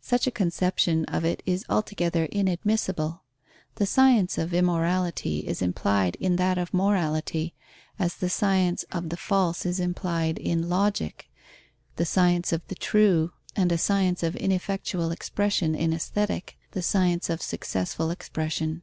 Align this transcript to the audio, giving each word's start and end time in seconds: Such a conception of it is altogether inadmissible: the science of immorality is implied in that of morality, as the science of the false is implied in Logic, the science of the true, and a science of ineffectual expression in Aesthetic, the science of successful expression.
Such 0.00 0.28
a 0.28 0.30
conception 0.30 1.04
of 1.06 1.24
it 1.24 1.42
is 1.44 1.64
altogether 1.68 2.26
inadmissible: 2.30 3.24
the 3.74 3.86
science 3.86 4.38
of 4.38 4.54
immorality 4.54 5.40
is 5.48 5.60
implied 5.60 6.14
in 6.20 6.36
that 6.36 6.58
of 6.58 6.72
morality, 6.72 7.54
as 7.98 8.14
the 8.14 8.30
science 8.30 8.84
of 8.92 9.08
the 9.08 9.16
false 9.16 9.66
is 9.66 9.80
implied 9.80 10.38
in 10.38 10.68
Logic, 10.68 11.28
the 11.96 12.06
science 12.06 12.52
of 12.52 12.64
the 12.68 12.76
true, 12.76 13.32
and 13.56 13.72
a 13.72 13.76
science 13.76 14.22
of 14.22 14.36
ineffectual 14.36 15.10
expression 15.10 15.74
in 15.74 15.92
Aesthetic, 15.92 16.56
the 16.70 16.80
science 16.80 17.28
of 17.28 17.42
successful 17.42 18.10
expression. 18.12 18.82